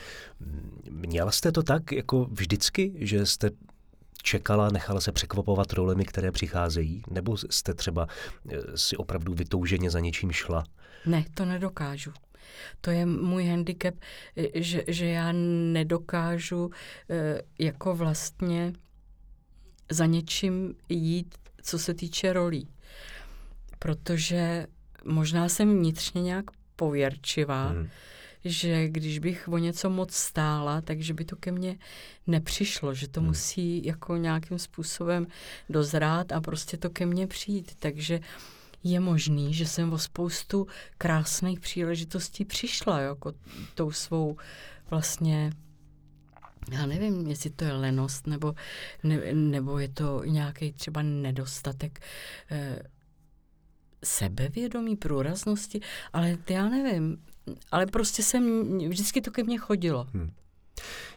Měla 0.91 1.31
jste 1.31 1.53
to 1.53 1.63
tak 1.63 1.93
jako 1.93 2.25
vždycky, 2.25 2.93
že 2.97 3.27
jste 3.27 3.51
čekala, 4.23 4.71
nechala 4.71 5.01
se 5.01 5.13
překvapovat 5.13 5.73
rolemi, 5.73 6.05
které 6.05 6.33
přicházejí? 6.33 7.03
Nebo 7.11 7.37
jste 7.37 7.75
třeba 7.75 8.09
uh, 8.45 8.53
si 8.75 8.97
opravdu 8.97 9.35
vytouženě 9.35 9.91
za 9.91 10.01
něčím 10.01 10.33
šla? 10.33 10.65
Ne, 11.07 11.25
to 11.35 11.45
nedokážu. 11.45 12.13
To 12.81 12.91
je 12.91 13.07
můj 13.07 13.47
handicap, 13.47 13.95
že, 14.55 14.85
že 14.89 15.07
já 15.07 15.33
nedokážu 15.73 16.67
uh, 16.67 16.73
jako 17.59 17.95
vlastně 17.95 18.73
za 19.91 20.07
něčím 20.07 20.75
jít, 20.89 21.35
co 21.63 21.79
se 21.79 21.95
týče 21.95 22.33
rolí. 22.33 22.69
Protože 23.79 24.67
možná 25.05 25.49
jsem 25.49 25.79
vnitřně 25.79 26.23
nějak 26.23 26.45
pověrčivá, 26.77 27.69
hmm. 27.69 27.89
že 28.45 28.89
když 28.89 29.19
bych 29.19 29.49
o 29.49 29.59
něco 29.59 29.91
moc 29.91 30.15
stála, 30.15 30.81
takže 30.81 31.15
by 31.15 31.25
to 31.25 31.37
ke 31.37 31.53
mně 31.53 31.79
nepřišlo, 32.27 32.95
že 32.95 33.09
to 33.09 33.21
hmm. 33.21 33.29
musí 33.29 33.87
jako 33.87 34.17
nějakým 34.17 34.59
způsobem 34.59 35.27
dozrát 35.69 36.33
a 36.33 36.41
prostě 36.41 36.77
to 36.77 36.91
ke 36.91 37.07
mně 37.07 37.27
přijít. 37.27 37.73
Takže 37.79 38.21
je 38.91 39.01
možný, 39.01 39.55
že 39.55 39.67
jsem 39.67 39.93
o 39.93 39.99
spoustu 39.99 40.67
krásných 40.99 41.61
příležitostí 41.61 42.45
přišla, 42.45 43.01
jako 43.01 43.33
tou 43.75 43.91
svou 43.91 44.37
vlastně 44.91 45.53
já 46.73 46.87
nevím, 46.87 47.27
jestli 47.27 47.51
to 47.51 47.65
je 47.65 47.73
lenost, 47.73 48.27
nebo, 48.27 48.55
ne, 49.03 49.35
nebo 49.35 49.79
je 49.79 49.89
to 49.89 50.25
nějaký 50.25 50.73
třeba 50.73 51.03
nedostatek 51.03 52.01
eh, 52.51 52.79
sebevědomí, 54.05 54.97
průraznosti, 54.97 55.81
ale 56.13 56.39
já 56.51 56.69
nevím. 56.69 57.19
Ale 57.73 57.87
prostě 57.87 58.23
jsem, 58.23 58.79
vždycky 58.79 59.21
to 59.21 59.31
ke 59.31 59.45
mně 59.45 59.59
chodilo. 59.59 60.07
Hmm. 60.15 60.33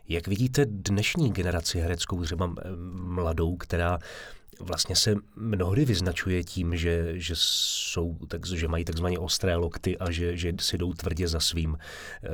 Jak 0.07 0.27
vidíte 0.27 0.65
dnešní 0.65 1.31
generaci 1.31 1.79
hereckou, 1.79 2.23
třeba 2.23 2.53
mladou, 2.93 3.57
která 3.57 3.99
vlastně 4.59 4.95
se 4.95 5.15
mnohdy 5.35 5.85
vyznačuje 5.85 6.43
tím, 6.43 6.77
že, 6.77 7.19
že, 7.19 7.33
jsou, 7.37 8.17
tak, 8.27 8.45
že 8.45 8.67
mají 8.67 8.85
takzvaně 8.85 9.19
ostré 9.19 9.55
lokty 9.55 9.97
a 9.97 10.11
že, 10.11 10.37
že 10.37 10.53
si 10.59 10.77
jdou 10.77 10.93
tvrdě 10.93 11.27
za 11.27 11.39
svým. 11.39 11.77
Eh, 12.23 12.29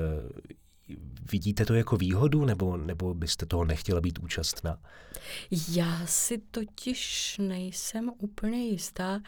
Vidíte 1.31 1.65
to 1.65 1.73
jako 1.73 1.97
výhodu, 1.97 2.45
nebo, 2.45 2.77
nebo 2.77 3.13
byste 3.13 3.45
toho 3.45 3.65
nechtěla 3.65 4.01
být 4.01 4.19
účastná? 4.19 4.77
Já 5.69 6.05
si 6.05 6.37
totiž 6.37 7.35
nejsem 7.37 8.11
úplně 8.17 8.65
jistá, 8.65 9.21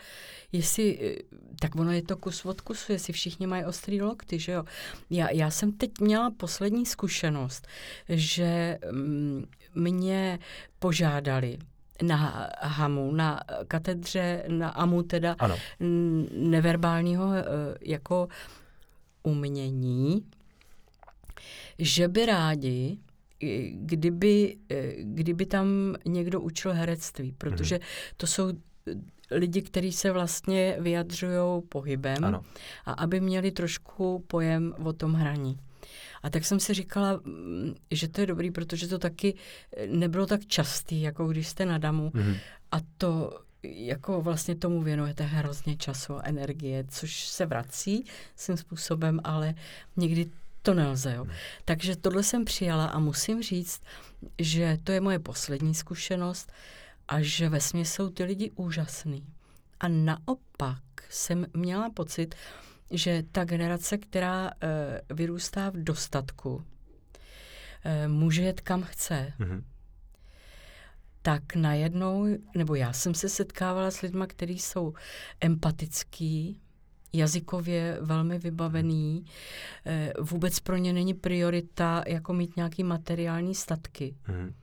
jestli, 0.52 1.18
tak 1.60 1.76
ono 1.76 1.92
je 1.92 2.02
to 2.02 2.18
kus 2.18 2.46
od 2.46 2.62
kusu, 2.62 2.92
jestli 2.92 3.14
všichni 3.14 3.48
mají 3.48 3.66
ostrý 3.66 4.02
lokty, 4.02 4.40
že 4.40 4.52
jo. 4.52 4.64
Já, 5.10 5.30
já 5.32 5.52
jsem 5.52 5.72
teď 5.72 5.92
měla 6.00 6.32
poslední 6.32 6.86
zkušenost, 6.86 7.68
že 8.10 8.80
mm, 8.92 9.46
mě 9.76 10.40
požádali 10.80 11.58
na 12.02 12.50
HAMu, 12.62 13.12
na 13.12 13.40
katedře, 13.68 14.44
na 14.48 14.70
AMU 14.70 15.04
teda, 15.04 15.36
ano. 15.40 15.56
neverbálního 16.34 17.34
e, 17.34 17.44
jako 17.82 18.28
umění, 19.24 20.26
že 21.80 22.08
by 22.08 22.26
rádi, 22.26 22.98
kdyby, 23.72 24.58
e, 24.70 25.04
kdyby 25.04 25.46
tam 25.46 25.96
někdo 26.06 26.42
učil 26.42 26.74
herectví, 26.74 27.32
protože 27.38 27.76
mhm. 27.76 27.84
to 28.18 28.28
jsou 28.28 28.52
lidi, 29.32 29.62
kteří 29.62 29.92
se 29.92 30.12
vlastně 30.12 30.78
vyjadřují 30.80 31.62
pohybem 31.70 32.26
ano. 32.26 32.42
a 32.86 32.92
aby 32.92 33.20
měli 33.20 33.52
trošku 33.52 34.24
pojem 34.28 34.74
o 34.84 34.94
tom 34.94 35.14
hraní. 35.14 35.60
A 36.28 36.30
tak 36.30 36.46
jsem 36.46 36.60
si 36.60 36.74
říkala, 36.74 37.20
mm, 37.24 37.76
že 37.92 38.08
to 38.08 38.22
je 38.22 38.28
dobrý, 38.28 38.52
protože 38.52 38.88
to 38.88 39.00
taky 39.00 39.36
nebylo 39.88 40.26
tak 40.26 40.46
častý, 40.46 41.02
jako 41.02 41.28
když 41.28 41.48
jste 41.48 41.66
na 41.66 41.78
damu. 41.78 42.10
Mm-hmm. 42.10 42.38
A 42.72 42.78
to 42.98 43.40
jako 43.64 44.22
vlastně 44.22 44.56
tomu 44.56 44.82
věnujete 44.82 45.24
hrozně 45.24 45.78
času 45.78 46.16
a 46.16 46.22
energie, 46.24 46.86
což 46.88 47.28
se 47.28 47.46
vrací 47.46 48.06
svým 48.36 48.58
způsobem, 48.58 49.20
ale 49.24 49.54
někdy 49.96 50.26
to 50.62 50.74
nelze. 50.74 51.14
Jo. 51.14 51.26
Takže 51.66 51.96
tohle 51.96 52.24
jsem 52.24 52.46
přijala 52.46 52.86
a 52.86 53.00
musím 53.00 53.44
říct, 53.44 53.82
že 54.40 54.78
to 54.84 54.92
je 54.92 55.02
moje 55.02 55.20
poslední 55.20 55.76
zkušenost 55.76 56.52
a 57.08 57.22
že 57.22 57.50
ve 57.50 57.60
jsou 57.62 58.10
ty 58.10 58.24
lidi 58.24 58.52
úžasný. 58.56 59.26
A 59.80 59.88
naopak 59.88 60.84
jsem 61.10 61.46
měla 61.54 61.90
pocit, 61.90 62.36
že 62.92 63.24
ta 63.32 63.46
generace, 63.46 63.98
která 63.98 64.48
e, 64.48 65.14
vyrůstá 65.14 65.70
v 65.70 65.84
dostatku, 65.84 66.64
e, 67.86 68.08
může 68.08 68.42
jet 68.42 68.62
kam 68.62 68.84
chce. 68.84 69.34
Mm-hmm. 69.40 69.64
Tak 71.22 71.56
najednou, 71.56 72.28
nebo 72.56 72.76
já 72.76 72.94
jsem 72.94 73.14
se 73.14 73.30
setkávala 73.30 73.92
s 73.92 74.02
lidmi, 74.02 74.24
kteří 74.28 74.60
jsou 74.60 74.94
empatický, 75.42 76.62
jazykově 77.14 77.98
velmi 78.02 78.40
vybavený. 78.40 79.26
Eh, 79.86 80.14
vůbec 80.20 80.60
pro 80.60 80.78
ně 80.78 80.94
není 80.94 81.14
priorita 81.14 82.04
jako 82.08 82.34
mít 82.34 82.56
nějaký 82.58 82.84
materiální 82.84 83.56
statky. 83.56 84.16
Hmm. 84.24 84.54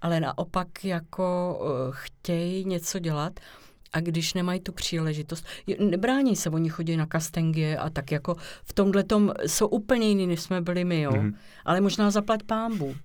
Ale 0.00 0.20
naopak 0.20 0.84
jako 0.84 1.60
eh, 1.62 1.90
chtějí 1.90 2.64
něco 2.64 2.98
dělat 2.98 3.40
a 3.92 4.00
když 4.00 4.34
nemají 4.34 4.60
tu 4.60 4.72
příležitost, 4.72 5.46
nebrání 5.78 6.36
se, 6.36 6.50
oni 6.50 6.68
chodí 6.68 6.96
na 6.96 7.06
kastengie 7.06 7.78
a 7.78 7.90
tak 7.90 8.12
jako 8.12 8.36
v 8.64 8.72
tomhle 8.72 9.04
tom 9.04 9.32
jsou 9.46 9.66
úplně 9.66 10.08
jiný, 10.08 10.26
než 10.26 10.40
jsme 10.40 10.60
byli 10.60 10.84
my, 10.84 11.00
jo. 11.00 11.10
Mm-hmm. 11.10 11.34
Ale 11.64 11.80
možná 11.80 12.10
zaplať 12.10 12.42
pámbu. 12.42 12.96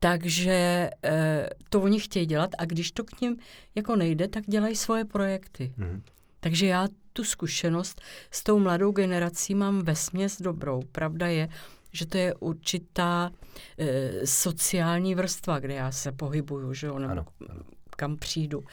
Takže 0.00 0.90
e, 1.04 1.50
to 1.70 1.80
oni 1.80 2.00
chtějí 2.00 2.26
dělat 2.26 2.50
a 2.58 2.64
když 2.64 2.92
to 2.92 3.04
k 3.04 3.20
ním 3.20 3.36
jako 3.74 3.96
nejde, 3.96 4.28
tak 4.28 4.44
dělají 4.46 4.76
svoje 4.76 5.04
projekty. 5.04 5.72
Mm-hmm. 5.78 6.00
Takže 6.40 6.66
já 6.66 6.88
tu 7.12 7.24
zkušenost 7.24 8.00
s 8.30 8.42
tou 8.42 8.58
mladou 8.58 8.92
generací 8.92 9.54
mám 9.54 9.82
ve 9.82 9.96
směs 9.96 10.42
dobrou. 10.42 10.82
Pravda 10.92 11.26
je, 11.26 11.48
že 11.92 12.06
to 12.06 12.18
je 12.18 12.34
určitá 12.34 13.30
e, 13.78 14.26
sociální 14.26 15.14
vrstva, 15.14 15.58
kde 15.58 15.74
já 15.74 15.92
se 15.92 16.12
pohybuju, 16.12 16.74
že 16.74 16.86
jo, 16.86 16.98
nebo 16.98 17.12
ano, 17.12 17.24
ano. 17.50 17.60
Kam 17.96 18.16
přijdu. 18.16 18.64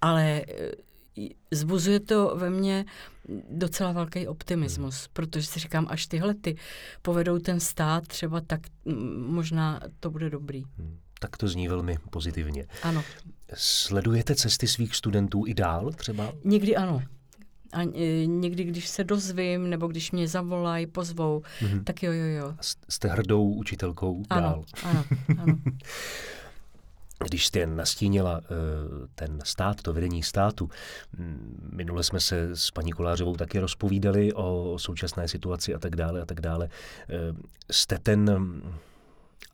Ale 0.00 0.40
e, 0.40 0.44
zbuzuje 1.50 2.00
to 2.00 2.36
ve 2.36 2.50
mně 2.50 2.84
docela 3.50 3.92
velký 3.92 4.28
optimismus, 4.28 5.00
hmm. 5.00 5.08
protože 5.12 5.46
si 5.46 5.60
říkám, 5.60 5.86
až 5.90 6.06
tyhle 6.06 6.34
ty 6.34 6.56
povedou 7.02 7.38
ten 7.38 7.60
stát 7.60 8.06
třeba, 8.06 8.40
tak 8.40 8.60
možná 9.26 9.80
to 10.00 10.10
bude 10.10 10.30
dobrý. 10.30 10.64
Hmm. 10.78 10.98
Tak 11.20 11.36
to 11.36 11.48
zní 11.48 11.68
velmi 11.68 11.98
pozitivně. 12.10 12.66
Ano. 12.82 13.04
Sledujete 13.54 14.34
cesty 14.34 14.66
svých 14.68 14.96
studentů 14.96 15.46
i 15.46 15.54
dál 15.54 15.92
třeba? 15.92 16.32
Někdy 16.44 16.76
ano. 16.76 17.02
A 17.72 17.82
e, 17.82 18.26
někdy, 18.26 18.64
když 18.64 18.88
se 18.88 19.04
dozvím, 19.04 19.70
nebo 19.70 19.86
když 19.86 20.12
mě 20.12 20.28
zavolají, 20.28 20.86
pozvou, 20.86 21.42
mm-hmm. 21.60 21.84
tak 21.84 22.02
jo, 22.02 22.12
jo, 22.12 22.24
jo. 22.24 22.54
Jste 22.88 23.08
hrdou 23.08 23.52
učitelkou 23.52 24.22
ano, 24.30 24.40
dál. 24.40 24.64
Ano, 24.82 25.04
ano. 25.38 25.58
Když 27.24 27.46
jste 27.46 27.66
nastínila 27.66 28.40
eh, 28.44 28.46
ten 29.14 29.38
stát, 29.44 29.82
to 29.82 29.92
vedení 29.92 30.22
státu, 30.22 30.70
minule 31.72 32.02
jsme 32.02 32.20
se 32.20 32.56
s 32.56 32.70
paní 32.70 32.92
Kolářovou 32.92 33.36
taky 33.36 33.58
rozpovídali 33.58 34.32
o 34.32 34.78
současné 34.78 35.28
situaci 35.28 35.74
a 35.74 35.78
tak 35.78 35.96
dále 35.96 36.22
a 36.22 36.24
tak 36.24 36.40
dále. 36.40 36.68
Eh, 36.68 37.14
jste 37.70 37.98
ten 37.98 38.50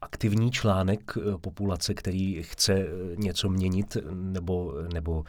aktivní 0.01 0.51
článek 0.51 1.13
eh, 1.17 1.39
populace, 1.39 1.95
který 1.95 2.43
chce 2.43 2.87
něco 3.17 3.49
měnit 3.49 3.97
nebo, 4.13 4.75
nebo 4.93 5.25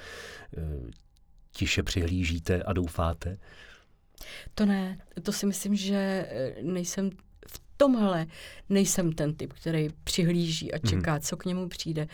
tiše 1.52 1.84
přihlížíte 1.84 2.64
a 2.64 2.74
doufáte? 2.74 3.38
To 4.56 4.66
ne, 4.66 4.98
to 5.24 5.32
si 5.32 5.46
myslím, 5.46 5.76
že 5.76 6.30
nejsem 6.62 7.10
tomhle 7.78 8.28
nejsem 8.70 9.12
ten 9.12 9.36
typ, 9.36 9.54
který 9.54 9.90
přihlíží 10.04 10.74
a 10.74 10.78
čeká, 10.78 11.14
mm. 11.14 11.20
co 11.20 11.38
k 11.38 11.46
němu 11.46 11.70
přijde, 11.70 12.08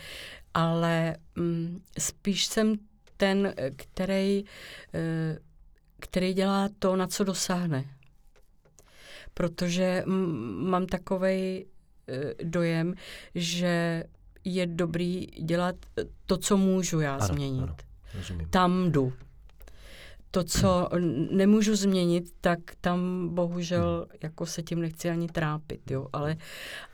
ale 0.54 1.16
mm, 1.36 1.82
spíš 1.98 2.46
jsem 2.46 2.78
ten, 3.16 3.54
který, 3.76 4.44
eh, 4.94 5.38
který 6.00 6.32
dělá 6.32 6.68
to, 6.78 6.96
na 6.96 7.06
co 7.06 7.24
dosáhne. 7.24 7.84
Protože 9.34 10.02
mám 10.06 10.86
takový 10.86 11.66
eh, 12.08 12.34
dojem, 12.44 12.94
že 13.34 14.04
je 14.44 14.66
dobrý 14.66 15.26
dělat 15.26 15.76
to, 16.26 16.36
co 16.36 16.56
můžu 16.56 17.00
já 17.00 17.14
ano, 17.14 17.26
změnit. 17.26 17.62
Ano, 17.62 17.76
rozumím. 18.14 18.48
Tam 18.48 18.92
jdu 18.92 19.12
to, 20.34 20.44
co 20.44 20.88
nemůžu 21.30 21.76
změnit, 21.76 22.32
tak 22.40 22.58
tam 22.80 23.28
bohužel 23.28 24.06
jako 24.22 24.46
se 24.46 24.62
tím 24.62 24.80
nechci 24.80 25.10
ani 25.10 25.28
trápit, 25.28 25.90
jo. 25.90 26.06
Ale, 26.12 26.36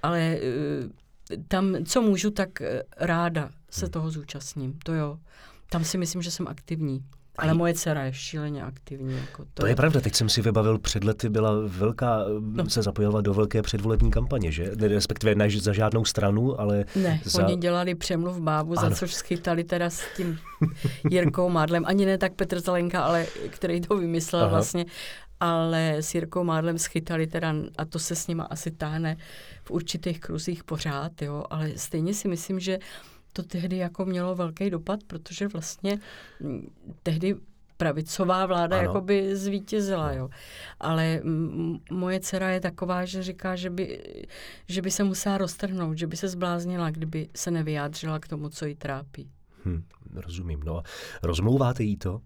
ale 0.03 0.21
eh, 0.21 1.37
tam, 1.49 1.85
co 1.85 2.03
můžu, 2.03 2.31
tak 2.31 2.61
eh, 2.61 2.83
ráda 2.97 3.51
se 3.71 3.87
hmm. 3.87 3.91
toho 3.93 4.11
zúčastním, 4.11 4.79
to 4.85 4.95
jo. 4.95 5.19
Tam 5.71 5.85
si 5.85 5.99
myslím, 5.99 6.23
že 6.23 6.31
jsem 6.31 6.49
aktivní. 6.49 7.05
Ale 7.39 7.55
moje 7.55 7.75
dcera 7.75 8.05
je 8.05 8.13
šíleně 8.13 8.63
aktivní. 8.63 9.17
Jako 9.17 9.45
to, 9.45 9.63
to 9.63 9.67
je 9.67 9.77
pravda, 9.77 10.01
teď 10.01 10.15
jsem 10.15 10.29
si 10.29 10.43
vybavil, 10.43 10.79
před 10.79 11.05
lety 11.05 11.29
byla 11.29 11.53
velká, 11.67 12.25
no. 12.41 12.71
se 12.71 12.83
zapojovala 12.83 13.21
do 13.21 13.35
velké 13.35 13.63
předvolební 13.63 14.11
kampaně, 14.11 14.53
že? 14.53 14.71
Respektive 14.81 15.35
ne 15.35 15.51
za 15.51 15.73
žádnou 15.73 16.05
stranu, 16.05 16.61
ale 16.61 16.85
Ne, 16.97 17.21
za... 17.25 17.47
oni 17.47 17.57
dělali 17.57 17.95
přemluv 17.95 18.39
bábu, 18.39 18.79
ano. 18.79 18.91
za 18.91 18.97
což 18.97 19.15
schytali 19.15 19.65
teda 19.65 19.91
s 19.91 20.03
tím 20.17 20.39
Jirkou 21.11 21.49
Mádlem. 21.49 21.85
Ani 21.87 22.07
ne 22.07 22.19
tak 22.19 22.33
Petr 22.33 22.61
Zalenka, 22.61 23.03
ale 23.03 23.27
který 23.49 23.81
to 23.81 23.97
vymyslel 23.97 24.43
Aha. 24.43 24.51
vlastně. 24.51 24.87
Ale 25.41 25.97
s 25.97 26.15
Jirkou 26.15 26.45
Mádlem 26.45 26.79
schytali 26.79 27.27
teda, 27.27 27.55
a 27.79 27.85
to 27.85 27.99
se 27.99 28.15
s 28.15 28.27
nima 28.27 28.45
asi 28.45 28.71
táhne 28.71 29.17
v 29.65 29.71
určitých 29.71 30.21
kruzích 30.21 30.65
pořád, 30.65 31.23
jo. 31.23 31.45
Ale 31.51 31.71
stejně 31.77 32.15
si 32.15 32.29
myslím, 32.29 32.61
že 32.61 32.79
to 33.33 33.43
tehdy 33.43 33.77
jako 33.77 34.05
mělo 34.05 34.35
velký 34.35 34.71
dopad, 34.71 35.01
protože 35.07 35.49
vlastně 35.49 35.99
mm, 36.41 36.71
tehdy 37.03 37.37
pravicová 37.79 38.47
vláda 38.47 38.79
ano. 38.79 38.87
jakoby 38.87 39.37
zvítězila, 39.37 40.13
jo. 40.13 40.29
Ale 40.81 41.21
moje 41.91 42.21
dcera 42.21 42.51
je 42.51 42.61
taková, 42.61 43.05
že 43.05 43.23
říká, 43.23 43.57
že 43.57 43.71
by, 43.71 44.03
že 44.69 44.83
by 44.83 44.91
se 44.91 45.05
musela 45.05 45.39
roztrhnout, 45.39 45.99
že 45.99 46.07
by 46.07 46.17
se 46.17 46.29
zbláznila, 46.29 46.91
kdyby 46.91 47.29
se 47.37 47.51
nevyjádřila 47.51 48.19
k 48.19 48.29
tomu, 48.29 48.49
co 48.49 48.67
jí 48.67 48.75
trápí. 48.75 49.31
Hm, 49.65 49.83
rozumím. 50.15 50.61
No 50.65 50.79
a 50.79 50.83
rozmlouváte 51.23 51.83
jí 51.83 51.97
to? 51.97 52.21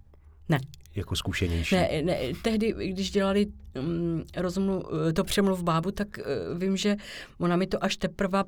Ne. 0.49 0.59
Jako 0.95 1.17
zkušenější? 1.17 1.75
Ne, 1.75 2.03
ne 2.03 2.19
tehdy, 2.43 2.75
když 2.93 3.11
dělali 3.11 3.47
um, 3.81 4.25
rozmluv, 4.37 4.85
to 5.15 5.25
přemluv 5.25 5.63
bábu, 5.63 5.91
tak 5.91 6.09
uh, 6.19 6.59
vím, 6.59 6.77
že 6.77 6.97
ona 7.39 7.57
mi 7.57 7.67
to 7.67 7.85
až 7.85 7.97
teprve 7.97 8.45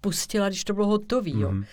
pustila, 0.00 0.48
když 0.48 0.64
to 0.64 0.74
bylo 0.74 0.86
hotové. 0.86 1.30
Mm-hmm. 1.30 1.64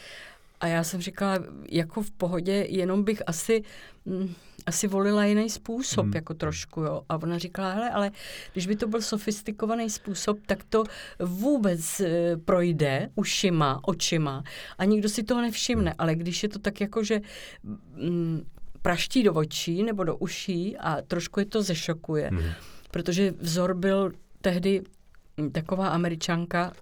A 0.60 0.67
já 0.67 0.84
jsem 0.84 1.01
říkala, 1.01 1.39
jako 1.69 2.01
v 2.01 2.12
pohodě, 2.12 2.65
jenom 2.69 3.03
bych 3.03 3.21
asi, 3.27 3.63
mm, 4.06 4.34
asi 4.65 4.88
volila 4.88 5.25
jiný 5.25 5.49
způsob, 5.49 6.06
mm. 6.06 6.12
jako 6.15 6.34
trošku, 6.34 6.82
jo. 6.82 7.01
A 7.10 7.15
ona 7.15 7.38
říkala, 7.38 7.73
hele, 7.73 7.89
ale 7.89 8.12
když 8.53 8.67
by 8.67 8.75
to 8.75 8.88
byl 8.88 9.01
sofistikovaný 9.01 9.89
způsob, 9.89 10.39
tak 10.45 10.63
to 10.69 10.84
vůbec 11.19 11.99
e, 11.99 12.38
projde 12.38 13.10
ušima, 13.15 13.80
očima 13.84 14.43
a 14.77 14.86
nikdo 14.86 15.10
si 15.10 15.23
toho 15.23 15.41
nevšimne. 15.41 15.91
Mm. 15.91 15.95
Ale 15.97 16.15
když 16.15 16.43
je 16.43 16.49
to 16.49 16.60
tak 16.60 16.82
jako, 16.82 17.03
že 17.03 17.21
mm, 17.95 18.41
praští 18.82 19.23
do 19.23 19.34
očí 19.34 19.84
nebo 19.84 20.03
do 20.03 20.17
uší 20.17 20.77
a 20.77 21.01
trošku 21.01 21.39
je 21.39 21.45
to 21.45 21.63
zešokuje, 21.63 22.32
mm. 22.32 22.43
protože 22.91 23.34
vzor 23.39 23.73
byl 23.73 24.12
tehdy 24.41 24.82
taková 25.51 25.88
američanka, 25.88 26.73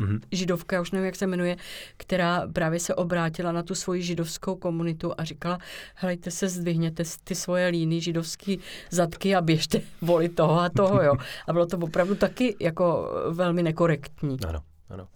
mm-hmm. 0.00 0.20
židovka, 0.32 0.76
já 0.76 0.82
už 0.82 0.90
nevím, 0.90 1.06
jak 1.06 1.16
se 1.16 1.26
jmenuje, 1.26 1.56
která 1.96 2.48
právě 2.52 2.80
se 2.80 2.94
obrátila 2.94 3.52
na 3.52 3.62
tu 3.62 3.74
svoji 3.74 4.02
židovskou 4.02 4.56
komunitu 4.56 5.12
a 5.18 5.24
říkala, 5.24 5.58
helejte 5.94 6.30
se, 6.30 6.48
zdvihněte 6.48 7.02
ty 7.24 7.34
svoje 7.34 7.68
líny, 7.68 8.00
židovský 8.00 8.60
zadky 8.90 9.34
a 9.36 9.40
běžte 9.40 9.80
volit 10.00 10.34
toho 10.34 10.60
a 10.60 10.68
toho, 10.68 11.02
jo. 11.02 11.14
A 11.46 11.52
bylo 11.52 11.66
to 11.66 11.78
opravdu 11.78 12.14
taky 12.14 12.56
jako 12.60 13.10
velmi 13.30 13.62
nekorektní. 13.62 14.36
Ano, 14.48 14.60
ano. 14.88 15.08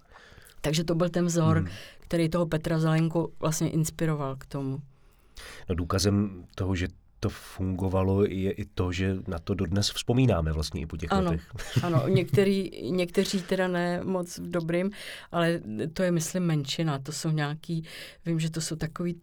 Takže 0.60 0.84
to 0.84 0.94
byl 0.94 1.08
ten 1.08 1.26
vzor, 1.26 1.60
mm. 1.60 1.66
který 2.00 2.28
toho 2.28 2.46
Petra 2.46 2.78
Zelenku 2.78 3.32
vlastně 3.40 3.70
inspiroval 3.70 4.36
k 4.36 4.46
tomu. 4.46 4.80
No 5.68 5.74
důkazem 5.74 6.44
toho, 6.54 6.74
že 6.74 6.88
to 7.22 7.28
fungovalo, 7.28 8.24
je 8.24 8.50
i 8.50 8.64
to, 8.64 8.92
že 8.92 9.16
na 9.26 9.38
to 9.38 9.54
dodnes 9.54 9.90
vzpomínáme 9.90 10.52
vlastně 10.52 10.80
i 10.80 10.86
po 10.86 10.96
těch 10.96 11.12
ano, 11.12 11.30
letech. 11.30 11.52
Ano, 11.82 12.08
některý, 12.08 12.70
někteří 12.90 13.42
teda 13.42 13.68
ne 13.68 14.00
moc 14.04 14.38
v 14.38 14.50
dobrým, 14.50 14.90
ale 15.32 15.60
to 15.92 16.02
je, 16.02 16.10
myslím, 16.10 16.42
menšina. 16.42 16.98
To 16.98 17.12
jsou 17.12 17.30
nějaký, 17.30 17.84
vím, 18.26 18.40
že 18.40 18.50
to 18.50 18.60
jsou 18.60 18.76
takový 18.76 19.20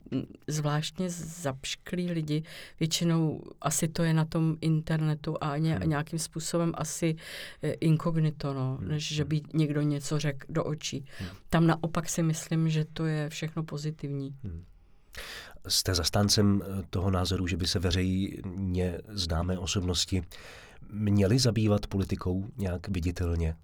zvláštně 0.48 1.10
zapšklí 1.10 2.12
lidi. 2.12 2.44
Většinou 2.80 3.42
asi 3.62 3.88
to 3.88 4.04
je 4.04 4.14
na 4.14 4.26
tom 4.26 4.58
internetu 4.62 5.36
a 5.42 5.58
ně, 5.58 5.76
hmm. 5.76 5.90
nějakým 5.90 6.20
způsobem 6.20 6.72
asi 6.76 7.16
eh, 7.64 7.72
inkognito, 7.72 8.54
no, 8.54 8.78
hmm. 8.80 8.88
než 8.88 9.08
že 9.08 9.26
by 9.26 9.42
někdo 9.54 9.82
něco 9.82 10.20
řekl 10.20 10.46
do 10.50 10.64
očí. 10.64 11.06
Hmm. 11.20 11.30
Tam 11.50 11.68
naopak 11.68 12.10
si 12.10 12.24
myslím, 12.24 12.70
že 12.70 12.86
to 12.94 13.06
je 13.06 13.30
všechno 13.30 13.64
pozitivní. 13.64 14.36
Hmm. 14.44 14.64
Jste 15.68 15.96
zastáncem 15.96 16.62
eh, 16.62 16.84
toho 16.90 17.12
názoru, 17.12 17.48
že 17.48 17.58
by 17.58 17.68
se 17.68 17.80
veřejně 17.80 18.98
známé 19.08 19.60
osobnosti 19.60 20.24
měly 20.90 21.40
zabývat 21.40 21.88
politikou 21.88 22.48
nějak 22.58 22.88
viditelně, 22.88 23.56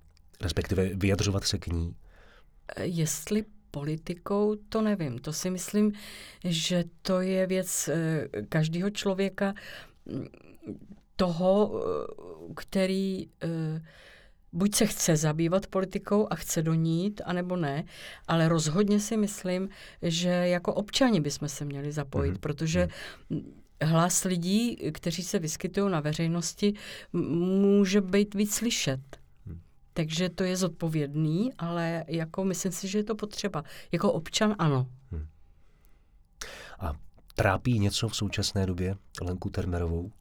respektive 0.41 0.89
vyjadřovat 0.95 1.43
se 1.43 1.58
k 1.58 1.67
ní? 1.67 1.95
Eh, 2.75 2.86
jestli 2.86 3.45
politikou, 3.71 4.55
to 4.69 4.81
nevím. 4.81 5.19
To 5.19 5.34
si 5.34 5.49
myslím, 5.49 5.91
že 6.43 6.84
to 7.01 7.21
je 7.21 7.47
věc 7.47 7.88
eh, 7.88 8.27
každého 8.49 8.89
člověka, 8.89 9.53
mm, 10.05 10.25
toho, 11.15 11.84
který 12.55 13.27
buď 14.56 14.76
se 14.76 14.86
chce 14.86 15.18
zabývat 15.18 15.68
politikou 15.68 16.28
a 16.30 16.36
chce 16.36 16.62
do 16.62 16.74
ní 16.74 17.04
jít, 17.04 17.22
anebo 17.26 17.56
ne, 17.56 17.84
ale 18.28 18.50
rozhodně 18.50 19.00
si 19.00 19.18
myslím, 19.18 19.70
že 20.02 20.30
jako 20.30 20.74
občani 20.74 21.22
bychom 21.22 21.50
se 21.50 21.65
měli 21.65 21.91
zapojit, 21.91 22.34
mm-hmm. 22.34 22.39
protože 22.39 22.88
mhm. 23.30 23.54
hlas 23.82 24.24
lidí, 24.24 24.76
kteří 24.91 25.24
se 25.24 25.39
vyskytují 25.39 25.91
na 25.91 26.00
veřejnosti, 26.00 26.74
může 27.13 28.02
být 28.02 28.36
víc 28.36 28.56
slyšet. 28.56 29.02
Mhm. 29.46 29.60
Takže 29.94 30.30
to 30.30 30.44
je 30.44 30.58
zodpovědný, 30.58 31.54
ale 31.58 32.06
jako 32.08 32.44
myslím 32.44 32.72
si, 32.72 32.88
že 32.88 32.98
je 32.98 33.04
to 33.04 33.15
potřeba. 33.15 33.63
Jako 33.91 34.13
občan 34.13 34.56
ano. 34.60 34.88
Hmm. 35.12 35.28
A 36.80 36.94
trápí 37.36 37.80
něco 37.80 38.10
v 38.10 38.15
současné 38.15 38.65
době 38.65 38.96
Lenku 39.22 39.50
Termerovou? 39.50 40.12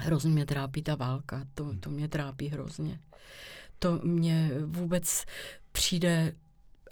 Hrozně 0.00 0.30
mě 0.30 0.46
trápí 0.46 0.82
ta 0.82 0.94
válka, 0.94 1.44
to, 1.54 1.74
to 1.80 1.90
mě 1.90 2.08
trápí 2.08 2.48
hrozně. 2.48 3.00
To 3.78 4.00
mě 4.04 4.50
vůbec 4.64 5.24
přijde 5.72 6.34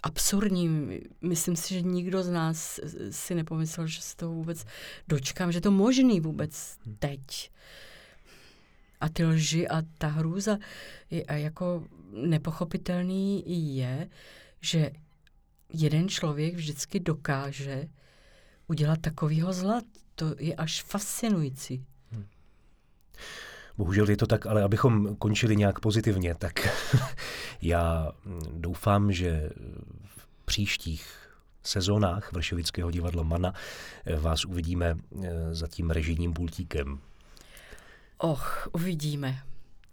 absurdní. 0.03 0.99
Myslím 1.21 1.55
si, 1.55 1.73
že 1.73 1.81
nikdo 1.81 2.23
z 2.23 2.29
nás 2.29 2.79
si 3.09 3.35
nepomyslel, 3.35 3.87
že 3.87 4.01
se 4.01 4.15
to 4.15 4.29
vůbec 4.29 4.65
dočkám, 5.07 5.51
že 5.51 5.61
to 5.61 5.71
možný 5.71 6.19
vůbec 6.19 6.77
teď. 6.99 7.51
A 9.01 9.09
ty 9.09 9.25
lži 9.25 9.67
a 9.67 9.81
ta 9.97 10.07
hrůza 10.07 10.57
je, 11.09 11.23
a 11.23 11.33
jako 11.33 11.83
nepochopitelný 12.11 13.43
je, 13.77 14.09
že 14.61 14.91
jeden 15.73 16.09
člověk 16.09 16.55
vždycky 16.55 16.99
dokáže 16.99 17.87
udělat 18.67 19.01
takovýho 19.01 19.53
zla. 19.53 19.81
To 20.15 20.35
je 20.39 20.55
až 20.55 20.83
fascinující. 20.83 21.85
Bohužel 23.77 24.09
je 24.09 24.17
to 24.17 24.27
tak, 24.27 24.45
ale 24.45 24.63
abychom 24.63 25.15
končili 25.15 25.55
nějak 25.55 25.79
pozitivně, 25.79 26.35
tak 26.35 26.67
já 27.61 28.11
doufám, 28.51 29.11
že 29.11 29.49
v 30.05 30.45
příštích 30.45 31.07
sezónách 31.63 32.31
Vršovického 32.33 32.91
divadla 32.91 33.23
Mana 33.23 33.53
vás 34.19 34.45
uvidíme 34.45 34.97
za 35.51 35.67
tím 35.67 35.89
režijním 35.89 36.33
pultíkem? 36.33 36.99
Och, 38.17 38.69
uvidíme. 38.73 39.39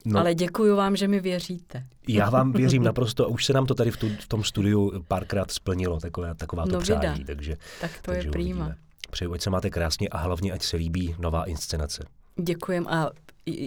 No, 0.05 0.21
Ale 0.21 0.35
děkuji 0.35 0.77
vám, 0.77 0.97
že 0.97 1.09
mi 1.09 1.21
věříte. 1.21 1.87
Já 2.09 2.31
vám 2.31 2.53
věřím 2.63 2.83
naprosto 2.83 3.25
a 3.25 3.29
už 3.29 3.45
se 3.45 3.53
nám 3.53 3.67
to 3.67 3.75
tady 3.75 3.91
v, 3.91 3.97
tu, 3.97 4.09
v 4.21 4.29
tom 4.29 4.45
studiu 4.45 5.05
párkrát 5.09 5.51
splnilo, 5.51 6.01
taková, 6.01 6.35
taková 6.35 6.65
to 6.65 6.73
no, 6.73 6.81
přání. 6.81 7.25
Takže, 7.25 7.57
tak 7.81 7.91
to 8.03 8.13
takže 8.13 8.29
je 8.29 8.33
prýma. 8.33 8.75
Přeju, 9.11 9.33
ať 9.33 9.41
se 9.41 9.51
máte 9.51 9.71
krásně 9.71 10.09
a 10.09 10.19
hlavně, 10.19 10.53
ať 10.53 10.63
se 10.63 10.77
líbí 10.77 11.15
nová 11.19 11.45
inscenace. 11.45 12.05
Děkujem 12.43 12.87
a 12.89 13.11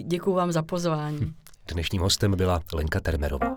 děkuji 0.02 0.34
vám 0.34 0.52
za 0.52 0.62
pozvání. 0.62 1.34
Dnešním 1.72 2.02
hostem 2.02 2.36
byla 2.36 2.62
Lenka 2.74 3.00
Termerová. 3.00 3.56